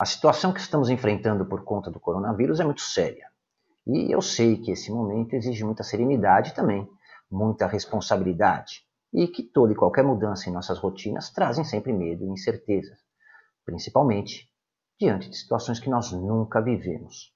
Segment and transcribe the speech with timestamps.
[0.00, 3.26] A situação que estamos enfrentando por conta do coronavírus é muito séria.
[3.86, 6.88] E eu sei que esse momento exige muita serenidade também,
[7.30, 8.80] muita responsabilidade.
[9.12, 12.96] E que toda e qualquer mudança em nossas rotinas trazem sempre medo e incerteza,
[13.62, 14.50] principalmente
[14.98, 17.34] diante de situações que nós nunca vivemos.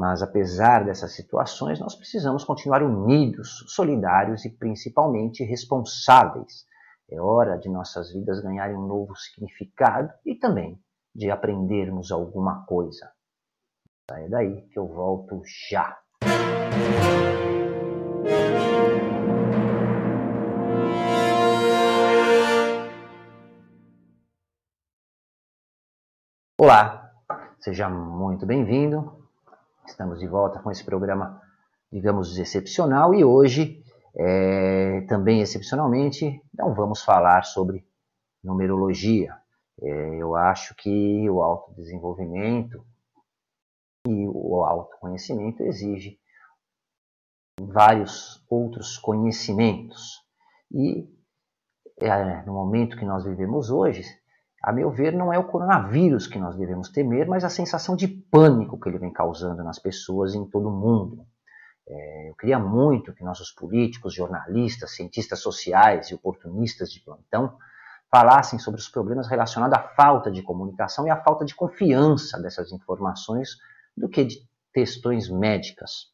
[0.00, 6.64] Mas apesar dessas situações, nós precisamos continuar unidos, solidários e principalmente responsáveis.
[7.10, 10.80] É hora de nossas vidas ganharem um novo significado e também
[11.18, 13.10] de aprendermos alguma coisa.
[14.08, 15.98] Saia daí que eu volto já.
[26.56, 27.12] Olá,
[27.58, 29.26] seja muito bem-vindo.
[29.88, 31.42] Estamos de volta com esse programa,
[31.90, 33.82] digamos, excepcional e hoje,
[34.16, 37.84] é, também excepcionalmente, não vamos falar sobre
[38.44, 39.36] numerologia.
[39.80, 42.84] É, eu acho que o autodesenvolvimento
[44.06, 46.18] e o autoconhecimento exige
[47.60, 50.22] vários outros conhecimentos.
[50.72, 51.08] E
[52.00, 54.04] é, no momento que nós vivemos hoje,
[54.62, 58.08] a meu ver, não é o coronavírus que nós devemos temer, mas a sensação de
[58.08, 61.26] pânico que ele vem causando nas pessoas em todo o mundo.
[61.88, 67.56] É, eu queria muito que nossos políticos, jornalistas, cientistas sociais e oportunistas de plantão
[68.10, 72.72] falassem sobre os problemas relacionados à falta de comunicação e à falta de confiança dessas
[72.72, 73.56] informações
[73.96, 74.36] do que de
[74.72, 76.06] questões médicas.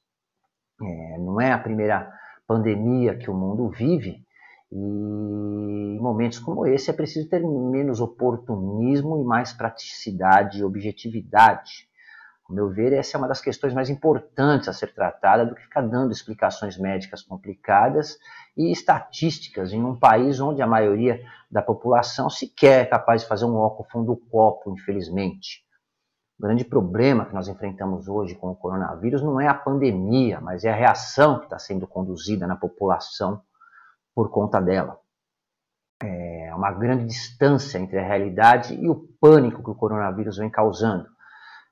[0.82, 2.10] É, não é a primeira
[2.46, 4.24] pandemia que o mundo vive
[4.72, 11.88] e em momentos como esse é preciso ter menos oportunismo e mais praticidade e objetividade.
[12.48, 15.62] Ao meu ver, essa é uma das questões mais importantes a ser tratada do que
[15.62, 18.18] ficar dando explicações médicas complicadas
[18.54, 23.46] e estatísticas em um país onde a maioria da população sequer é capaz de fazer
[23.46, 25.64] um óculos fundo do copo, infelizmente.
[26.38, 30.64] O grande problema que nós enfrentamos hoje com o coronavírus não é a pandemia, mas
[30.64, 33.40] é a reação que está sendo conduzida na população
[34.14, 34.98] por conta dela.
[36.02, 41.08] É uma grande distância entre a realidade e o pânico que o coronavírus vem causando,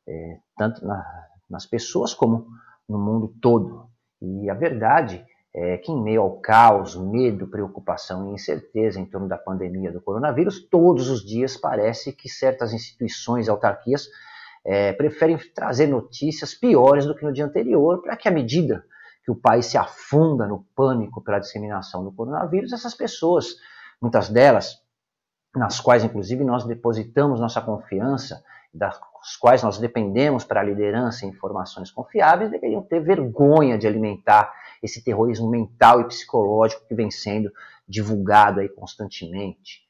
[0.06, 1.04] é, tanto na,
[1.48, 2.46] nas pessoas como
[2.88, 3.86] no mundo todo.
[4.20, 5.24] E a verdade
[5.54, 10.00] é que, em meio ao caos, medo, preocupação e incerteza em torno da pandemia do
[10.00, 14.08] coronavírus, todos os dias parece que certas instituições autarquias
[14.64, 18.84] é, preferem trazer notícias piores do que no dia anterior, para que, à medida
[19.24, 23.56] que o país se afunda no pânico pela disseminação do coronavírus, essas pessoas,
[24.00, 24.80] muitas delas,
[25.54, 28.42] nas quais inclusive nós depositamos nossa confiança,
[29.22, 34.52] das quais nós dependemos para a liderança e informações confiáveis, deveriam ter vergonha de alimentar
[34.82, 37.48] esse terrorismo mental e psicológico que vem sendo
[37.88, 39.80] divulgado aí constantemente.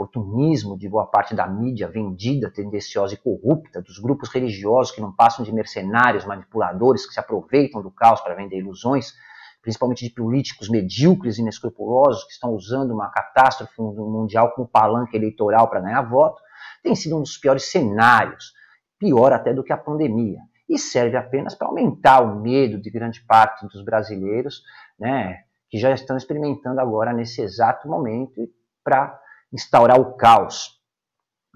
[0.00, 5.12] Oportunismo de boa parte da mídia vendida, tendenciosa e corrupta, dos grupos religiosos que não
[5.12, 9.12] passam de mercenários, manipuladores que se aproveitam do caos para vender ilusões,
[9.60, 15.68] principalmente de políticos medíocres e inescrupulosos que estão usando uma catástrofe mundial como palanque eleitoral
[15.68, 16.40] para ganhar voto,
[16.82, 18.52] tem sido um dos piores cenários,
[18.98, 23.24] pior até do que a pandemia, e serve apenas para aumentar o medo de grande
[23.26, 24.62] parte dos brasileiros,
[24.98, 25.38] né,
[25.68, 28.48] que já estão experimentando agora nesse exato momento
[28.84, 29.18] para
[29.52, 30.80] instaurar o caos.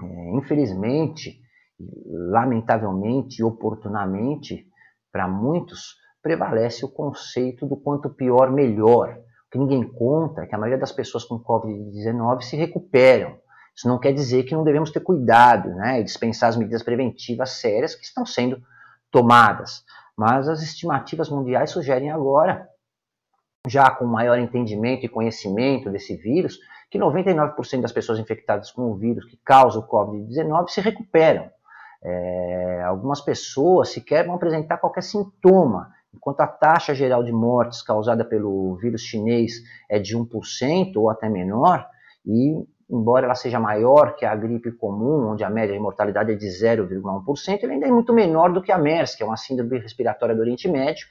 [0.03, 1.41] É, infelizmente,
[2.31, 4.67] lamentavelmente e oportunamente,
[5.13, 9.17] para muitos, prevalece o conceito do quanto pior, melhor.
[9.47, 13.39] O que ninguém conta é que a maioria das pessoas com Covid-19 se recuperam.
[13.77, 17.51] Isso não quer dizer que não devemos ter cuidado né, e dispensar as medidas preventivas
[17.53, 18.63] sérias que estão sendo
[19.11, 19.85] tomadas.
[20.17, 22.69] Mas as estimativas mundiais sugerem agora,
[23.67, 26.59] já com maior entendimento e conhecimento desse vírus,
[26.91, 31.51] que 99% das pessoas infectadas com o vírus que causa o Covid-19 se recuperam.
[32.01, 38.25] É, algumas pessoas sequer vão apresentar qualquer sintoma, enquanto a taxa geral de mortes causada
[38.25, 39.55] pelo vírus chinês
[39.91, 41.85] é de 1% ou até menor,
[42.25, 46.35] e embora ela seja maior que a gripe comum, onde a média de mortalidade é
[46.35, 49.79] de 0,1%, ele ainda é muito menor do que a MERS, que é uma síndrome
[49.79, 51.07] respiratória do Oriente Médio,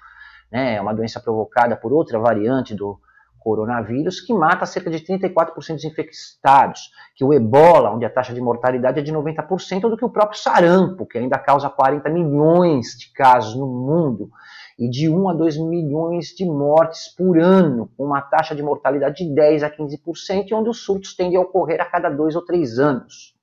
[0.51, 2.99] né, é uma doença provocada por outra variante do
[3.39, 8.39] coronavírus, que mata cerca de 34% dos infectados, que o ebola, onde a taxa de
[8.39, 13.11] mortalidade é de 90%, do que o próprio sarampo, que ainda causa 40 milhões de
[13.11, 14.29] casos no mundo,
[14.77, 19.23] e de 1 a 2 milhões de mortes por ano, com uma taxa de mortalidade
[19.23, 22.43] de 10 a 15%, e onde os surtos tendem a ocorrer a cada dois ou
[22.43, 23.35] três anos.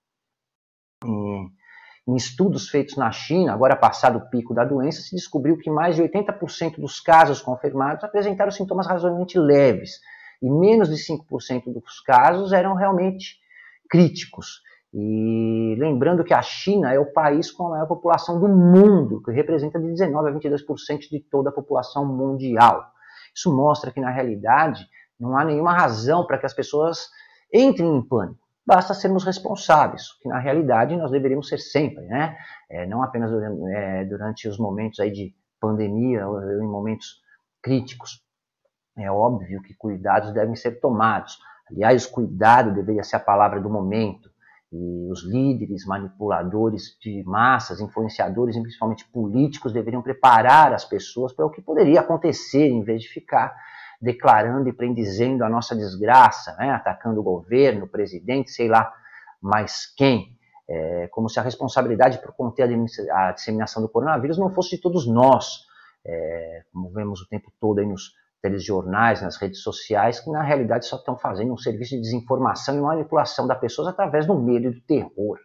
[1.05, 5.97] Em estudos feitos na China, agora passado o pico da doença, se descobriu que mais
[5.97, 10.00] de 80% dos casos confirmados apresentaram sintomas razoavelmente leves,
[10.43, 13.37] e menos de 5% dos casos eram realmente
[13.88, 14.62] críticos.
[14.93, 19.31] E Lembrando que a China é o país com a maior população do mundo, que
[19.31, 22.85] representa de 19 a 22% de toda a população mundial.
[23.35, 24.87] Isso mostra que, na realidade,
[25.19, 27.09] não há nenhuma razão para que as pessoas
[27.53, 28.39] entrem em pânico.
[28.67, 32.37] Basta sermos responsáveis, que na realidade nós deveríamos ser sempre, né?
[32.69, 37.21] É, não apenas durante, é, durante os momentos aí de pandemia ou em momentos
[37.63, 38.23] críticos.
[38.97, 41.39] É óbvio que cuidados devem ser tomados.
[41.71, 44.30] Aliás, cuidado deveria ser a palavra do momento.
[44.73, 51.45] E os líderes, manipuladores de massas, influenciadores e principalmente políticos deveriam preparar as pessoas para
[51.45, 53.53] o que poderia acontecer, em vez de ficar
[54.01, 56.71] declarando e prendizendo a nossa desgraça, né?
[56.71, 58.93] atacando o governo, o presidente, sei lá
[59.43, 60.39] mais quem.
[60.69, 62.69] É, como se a responsabilidade por conter
[63.13, 65.65] a disseminação do coronavírus não fosse de todos nós,
[66.07, 70.87] é, como vemos o tempo todo aí nos telejornais, nas redes sociais, que na realidade
[70.87, 74.75] só estão fazendo um serviço de desinformação e manipulação das pessoas através do medo e
[74.75, 75.39] do terror.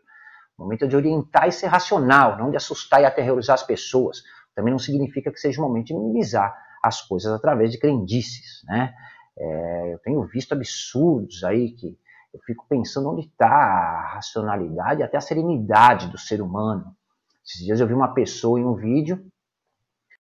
[0.58, 4.24] O momento de orientar e ser racional, não de assustar e aterrorizar as pessoas.
[4.56, 8.94] Também não significa que seja o momento de minimizar as coisas através de crendices, né?
[9.38, 11.98] É, eu tenho visto absurdos aí que
[12.34, 16.96] eu fico pensando onde está a racionalidade, até a serenidade do ser humano.
[17.46, 19.26] Esses dias eu vi uma pessoa em um vídeo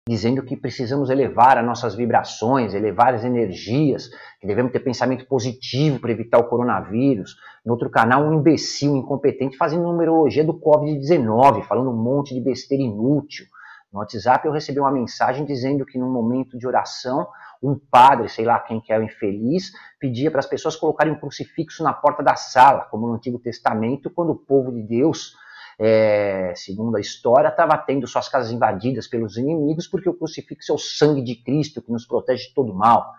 [0.07, 4.07] dizendo que precisamos elevar as nossas vibrações, elevar as energias,
[4.40, 7.36] que devemos ter pensamento positivo para evitar o coronavírus.
[7.66, 12.84] No outro canal, um imbecil incompetente fazendo numerologia do Covid-19, falando um monte de besteira
[12.84, 13.48] inútil.
[13.92, 17.28] No WhatsApp eu recebi uma mensagem dizendo que num momento de oração,
[17.63, 21.19] um padre, sei lá quem que é o infeliz, pedia para as pessoas colocarem um
[21.19, 25.34] crucifixo na porta da sala, como no Antigo Testamento, quando o povo de Deus
[25.80, 30.75] é, segundo a história, estava tendo suas casas invadidas pelos inimigos, porque o crucifixo é
[30.75, 33.13] o sangue de Cristo que nos protege de todo mal.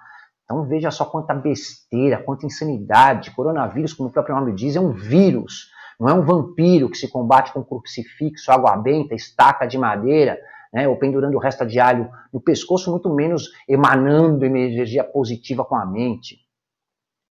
[0.45, 3.33] Então veja só quanta besteira, quanta insanidade.
[3.33, 5.71] Coronavírus, como o próprio nome diz, é um vírus.
[5.99, 10.39] Não é um vampiro que se combate com crucifixo, água benta, estaca de madeira,
[10.73, 15.87] né, ou pendurando resta de alho no pescoço, muito menos emanando energia positiva com a
[15.87, 16.39] mente.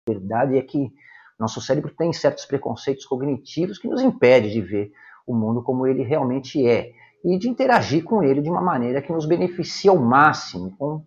[0.07, 0.91] A verdade é que
[1.39, 4.91] nosso cérebro tem certos preconceitos cognitivos que nos impedem de ver
[5.25, 6.91] o mundo como ele realmente é
[7.23, 11.05] e de interagir com ele de uma maneira que nos beneficie ao máximo, com,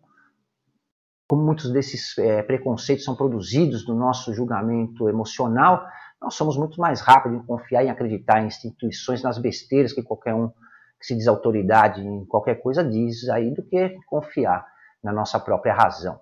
[1.29, 5.85] como muitos desses é, preconceitos são produzidos do nosso julgamento emocional,
[6.21, 10.35] nós somos muito mais rápidos em confiar e acreditar em instituições, nas besteiras que qualquer
[10.35, 14.65] um que se diz autoridade em qualquer coisa diz aí, do que confiar
[15.03, 16.19] na nossa própria razão.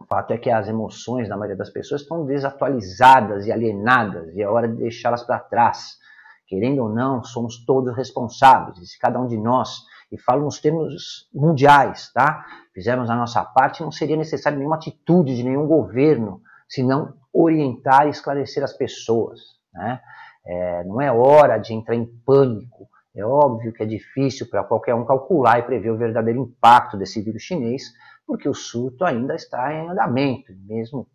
[0.00, 4.42] O fato é que as emoções da maioria das pessoas estão desatualizadas e alienadas, e
[4.42, 5.98] é hora de deixá-las para trás
[6.46, 12.12] querendo ou não, somos todos responsáveis, cada um de nós, e falo nos termos mundiais,
[12.12, 12.44] tá?
[12.74, 18.10] Fizemos a nossa parte, não seria necessário nenhuma atitude de nenhum governo, senão orientar e
[18.10, 19.40] esclarecer as pessoas,
[19.72, 20.00] né?
[20.44, 22.88] É, não é hora de entrar em pânico.
[23.14, 27.22] É óbvio que é difícil para qualquer um calcular e prever o verdadeiro impacto desse
[27.22, 27.92] vírus chinês,
[28.26, 31.06] porque o surto ainda está em andamento, mesmo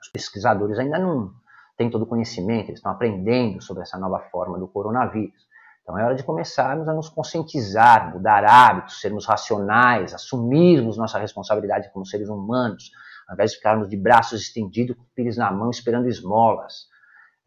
[0.00, 1.32] os pesquisadores ainda não,
[1.76, 5.46] têm todo o conhecimento, eles estão aprendendo sobre essa nova forma do coronavírus.
[5.82, 11.90] Então é hora de começarmos a nos conscientizar, mudar hábitos, sermos racionais, assumirmos nossa responsabilidade
[11.92, 12.92] como seres humanos,
[13.28, 16.86] ao invés de ficarmos de braços estendidos, com o pires na mão, esperando esmolas.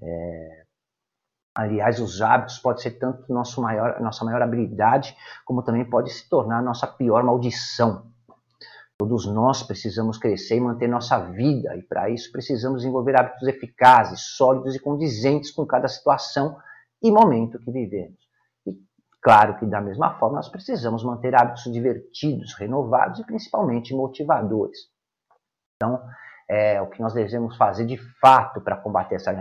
[0.01, 0.65] É...
[1.55, 5.15] Aliás, os hábitos podem ser tanto nosso maior, nossa maior habilidade,
[5.45, 8.11] como também pode se tornar nossa pior maldição.
[8.97, 14.21] Todos nós precisamos crescer e manter nossa vida, e para isso precisamos desenvolver hábitos eficazes,
[14.37, 16.57] sólidos e condizentes com cada situação
[17.01, 18.17] e momento que vivemos.
[18.65, 18.73] E
[19.21, 24.79] claro que, da mesma forma, nós precisamos manter hábitos divertidos, renovados e principalmente motivadores.
[25.75, 26.01] Então,
[26.47, 29.31] é, o que nós devemos fazer de fato para combater essa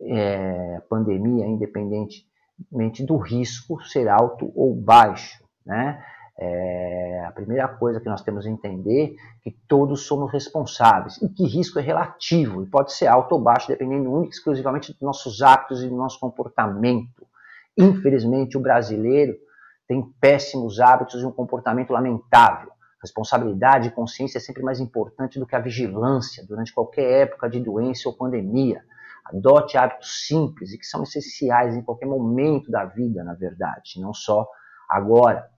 [0.00, 6.02] é, pandemia, independentemente do risco ser alto ou baixo, né?
[6.36, 9.14] É, a primeira coisa que nós temos que entender
[9.46, 13.40] é que todos somos responsáveis e que risco é relativo e pode ser alto ou
[13.40, 17.26] baixo, dependendo única e exclusivamente dos nossos hábitos e do nosso comportamento.
[17.78, 19.36] Infelizmente, o brasileiro
[19.86, 22.72] tem péssimos hábitos e um comportamento lamentável.
[23.00, 27.60] Responsabilidade e consciência é sempre mais importante do que a vigilância durante qualquer época de
[27.60, 28.82] doença ou pandemia.
[29.26, 34.12] Adote hábitos simples e que são essenciais em qualquer momento da vida, na verdade, não
[34.12, 34.48] só
[34.88, 35.48] agora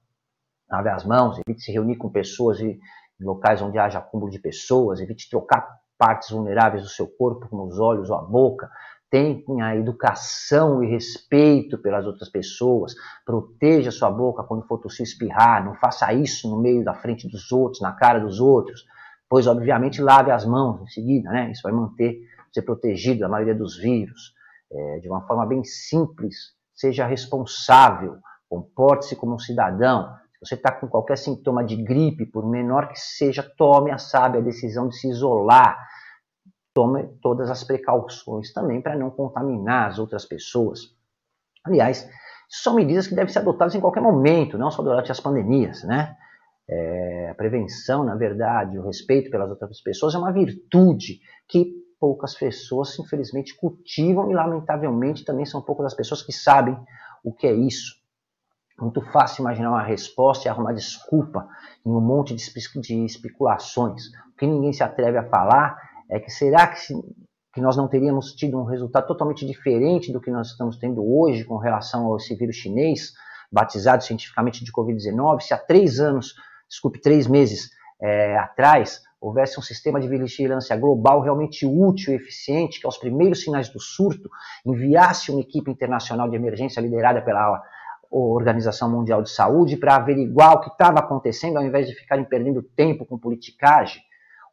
[0.70, 2.78] lave as mãos, evite se reunir com pessoas em
[3.20, 5.66] locais onde haja acúmulo de pessoas, evite trocar
[5.98, 8.70] partes vulneráveis do seu corpo, como os olhos ou a boca,
[9.08, 12.94] tenha educação e respeito pelas outras pessoas,
[13.24, 17.50] proteja sua boca quando for tossir espirrar, não faça isso no meio da frente dos
[17.52, 18.84] outros, na cara dos outros,
[19.28, 21.50] pois obviamente lave as mãos em seguida, né?
[21.50, 22.20] Isso vai manter
[22.52, 24.34] você protegido da maioria dos vírus.
[24.72, 28.18] é, de uma forma bem simples, seja responsável,
[28.48, 30.12] comporte-se como um cidadão.
[30.46, 34.88] Você está com qualquer sintoma de gripe, por menor que seja, tome a sábia decisão
[34.88, 35.76] de se isolar.
[36.72, 40.94] Tome todas as precauções também para não contaminar as outras pessoas.
[41.64, 42.08] Aliás,
[42.48, 46.16] são medidas que devem ser adotadas em qualquer momento, não só durante as pandemias, né?
[46.68, 52.34] É, a prevenção, na verdade, o respeito pelas outras pessoas é uma virtude que poucas
[52.34, 56.76] pessoas, infelizmente, cultivam e, lamentavelmente, também são poucas as pessoas que sabem
[57.24, 58.05] o que é isso.
[58.78, 61.48] Muito fácil imaginar uma resposta e arrumar desculpa
[61.84, 62.44] em um monte de,
[62.80, 64.08] de especulações.
[64.08, 65.76] O que ninguém se atreve a falar
[66.10, 66.94] é que será que, se,
[67.54, 71.42] que nós não teríamos tido um resultado totalmente diferente do que nós estamos tendo hoje
[71.44, 73.14] com relação ao esse vírus chinês,
[73.50, 76.34] batizado cientificamente de Covid-19, se há três anos,
[76.68, 77.70] desculpe, três meses
[78.02, 83.40] é, atrás, houvesse um sistema de vigilância global realmente útil e eficiente, que aos primeiros
[83.40, 84.28] sinais do surto
[84.66, 87.62] enviasse uma equipe internacional de emergência liderada pela
[88.10, 92.62] Organização Mundial de Saúde para averiguar o que estava acontecendo, ao invés de ficarem perdendo
[92.62, 94.02] tempo com politicagem.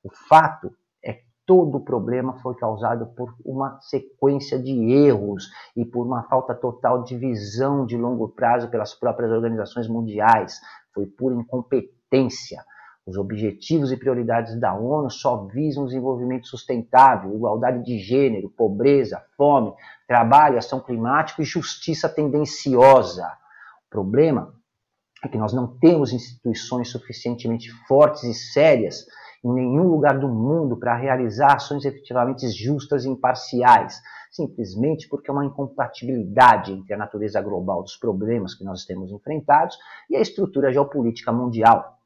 [0.03, 0.71] O fato
[1.03, 6.23] é que todo o problema foi causado por uma sequência de erros e por uma
[6.23, 10.59] falta total de visão de longo prazo pelas próprias organizações mundiais.
[10.93, 12.63] Foi por incompetência.
[13.05, 19.73] Os objetivos e prioridades da ONU só visam desenvolvimento sustentável, igualdade de gênero, pobreza, fome,
[20.07, 23.29] trabalho, ação climática e justiça tendenciosa.
[23.93, 24.51] Problema
[25.23, 29.05] é que nós não temos instituições suficientemente fortes e sérias
[29.45, 35.33] em nenhum lugar do mundo para realizar ações efetivamente justas e imparciais, simplesmente porque é
[35.33, 39.77] uma incompatibilidade entre a natureza global dos problemas que nós temos enfrentados
[40.09, 41.99] e a estrutura geopolítica mundial.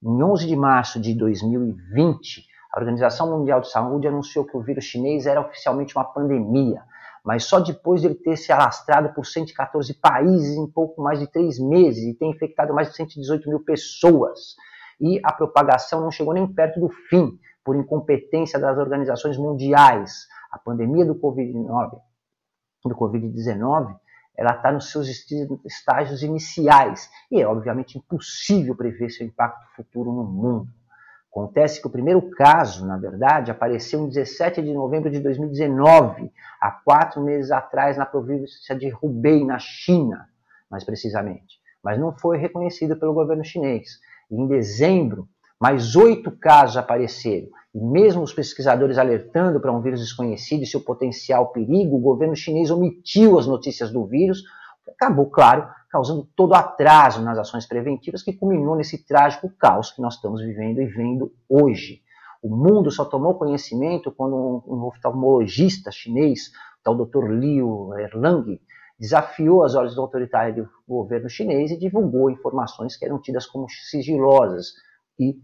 [0.00, 4.84] Em 11 de março de 2020, a Organização Mundial de Saúde anunciou que o vírus
[4.84, 6.84] chinês era oficialmente uma pandemia,
[7.24, 11.26] mas só depois de ele ter se alastrado por 114 países em pouco mais de
[11.26, 14.56] três meses e ter infectado mais de 118 mil pessoas.
[15.00, 20.26] E a propagação não chegou nem perto do fim, por incompetência das organizações mundiais.
[20.50, 22.00] A pandemia do Covid-19
[22.84, 23.96] do Covid-19
[24.36, 25.08] ela está nos seus
[25.64, 30.68] estágios iniciais e é obviamente impossível prever seu impacto futuro no mundo.
[31.32, 36.70] Acontece que o primeiro caso, na verdade, apareceu em 17 de novembro de 2019, há
[36.70, 40.28] quatro meses atrás, na província de Hubei, na China,
[40.70, 41.58] mais precisamente.
[41.82, 43.98] Mas não foi reconhecido pelo governo chinês.
[44.30, 45.26] Em dezembro,
[45.58, 47.48] mais oito casos apareceram.
[47.74, 52.36] E mesmo os pesquisadores alertando para um vírus desconhecido e seu potencial perigo, o governo
[52.36, 54.42] chinês omitiu as notícias do vírus,
[54.92, 60.14] acabou, claro, causando todo atraso nas ações preventivas que culminou nesse trágico caos que nós
[60.14, 62.02] estamos vivendo e vendo hoje.
[62.42, 67.30] O mundo só tomou conhecimento quando um, oftalmologista chinês, o tal Dr.
[67.30, 68.60] Liu Erlang,
[68.98, 74.72] desafiou as ordens autoritárias do governo chinês e divulgou informações que eram tidas como sigilosas
[75.18, 75.38] e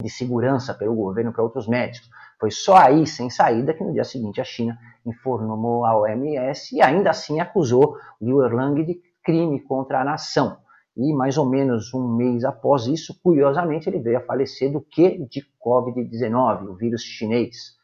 [0.00, 2.08] de segurança pelo governo para outros médicos.
[2.40, 6.80] Foi só aí, sem saída, que no dia seguinte a China informou a OMS e
[6.80, 10.56] ainda assim acusou Liu Erlang de crime contra a nação.
[10.96, 15.18] E mais ou menos um mês após isso, curiosamente, ele veio a falecer do que?
[15.26, 17.76] De Covid-19, o vírus chinês.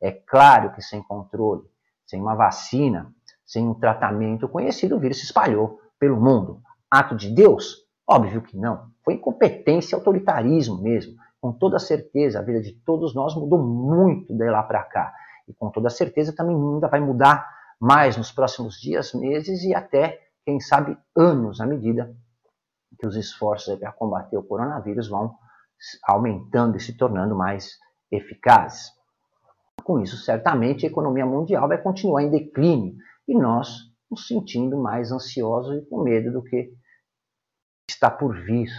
[0.00, 1.64] É claro que sem controle,
[2.06, 3.12] sem uma vacina,
[3.44, 6.60] sem um tratamento conhecido, o vírus se espalhou pelo mundo.
[6.88, 7.84] Ato de Deus?
[8.06, 8.90] Óbvio que não.
[9.04, 14.32] Foi incompetência e autoritarismo mesmo com toda certeza, a vida de todos nós mudou muito
[14.34, 15.12] de lá para cá.
[15.46, 17.46] E com toda certeza também ainda vai mudar
[17.78, 22.16] mais nos próximos dias, meses e até, quem sabe, anos, à medida
[22.98, 25.34] que os esforços para combater o coronavírus vão
[26.04, 27.72] aumentando e se tornando mais
[28.10, 28.92] eficazes.
[29.84, 32.96] Com isso, certamente, a economia mundial vai continuar em declínio
[33.28, 36.72] e nós nos sentindo mais ansiosos e com medo do que
[37.86, 38.70] está por vir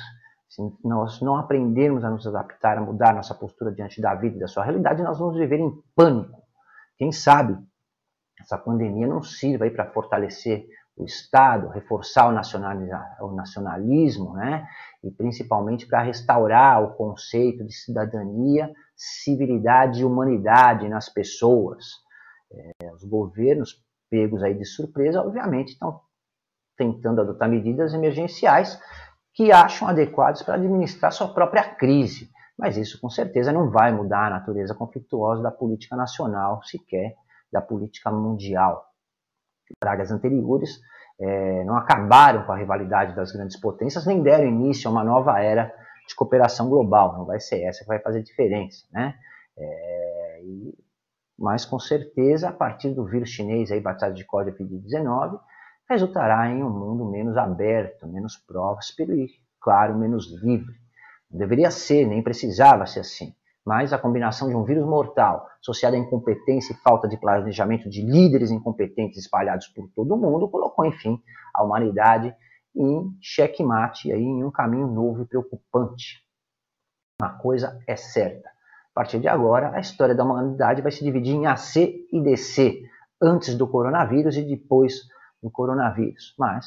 [0.55, 4.39] se nós não aprendermos a nos adaptar, a mudar nossa postura diante da vida e
[4.39, 6.41] da sua realidade, nós vamos viver em pânico.
[6.97, 7.57] Quem sabe
[8.39, 14.65] essa pandemia não sirva para fortalecer o Estado, reforçar o, nacionalismo, né?
[15.03, 21.85] e principalmente para restaurar o conceito de cidadania, civilidade e humanidade nas pessoas.
[22.81, 25.99] É, os governos, pegos aí de surpresa, obviamente estão
[26.77, 28.79] tentando adotar medidas emergenciais
[29.35, 32.31] que acham adequados para administrar sua própria crise.
[32.57, 37.13] Mas isso, com certeza, não vai mudar a natureza conflituosa da política nacional, sequer
[37.51, 38.85] da política mundial.
[39.77, 40.79] Pragas anteriores
[41.19, 45.37] é, não acabaram com a rivalidade das grandes potências, nem deram início a uma nova
[45.41, 45.71] era
[46.07, 47.17] de cooperação global.
[47.17, 48.85] Não vai ser essa que vai fazer diferença.
[48.93, 49.15] Né?
[49.57, 50.85] É, e
[51.37, 55.37] mas com certeza, a partir do vírus chinês aí batizado de Covid-19,
[55.89, 60.73] resultará em um mundo menos aberto, menos próspero e, claro, menos livre.
[61.29, 63.33] Não deveria ser, nem precisava ser assim.
[63.65, 68.01] Mas a combinação de um vírus mortal, associado à incompetência e falta de planejamento de
[68.01, 71.19] líderes incompetentes espalhados por todo o mundo, colocou, enfim,
[71.53, 72.35] a humanidade
[72.75, 76.23] em checkmate, aí, em um caminho novo e preocupante.
[77.19, 78.49] Uma coisa é certa.
[78.49, 82.83] A partir de agora, a história da humanidade vai se dividir em AC e DC,
[83.21, 85.01] antes do coronavírus e depois
[85.45, 86.33] do coronavírus.
[86.39, 86.65] Mas,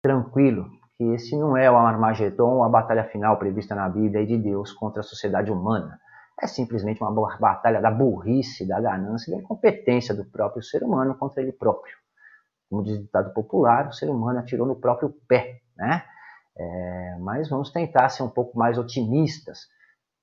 [0.00, 4.38] tranquilo, que esse não é o Armagedon, a batalha final prevista na Bíblia e de
[4.38, 5.98] Deus contra a sociedade humana.
[6.40, 11.16] É simplesmente uma batalha da burrice, da ganância e da incompetência do próprio ser humano
[11.16, 11.96] contra ele próprio.
[12.70, 16.04] Como diz o ditado popular, o ser humano atirou no próprio pé, né?
[16.56, 19.66] É, mas vamos tentar ser um pouco mais otimistas.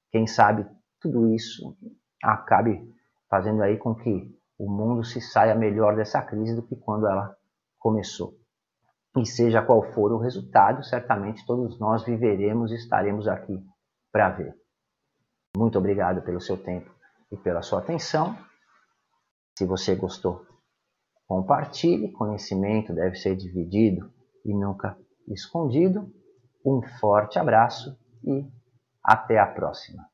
[0.10, 0.65] Quem sabe
[1.01, 1.75] tudo isso
[2.24, 2.89] acabe
[3.29, 7.36] fazendo aí com que o mundo se saia melhor dessa crise do que quando ela
[7.82, 8.34] começou.
[9.18, 13.62] E seja qual for o resultado, certamente todos nós viveremos e estaremos aqui
[14.12, 14.54] para ver.
[15.58, 16.90] Muito obrigado pelo seu tempo
[17.30, 18.38] e pela sua atenção.
[19.58, 20.46] Se você gostou,
[21.28, 22.12] compartilhe.
[22.14, 24.10] Conhecimento deve ser dividido
[24.46, 24.98] e nunca
[25.28, 26.10] escondido.
[26.66, 28.48] Um forte abraço e
[29.04, 30.11] até a próxima.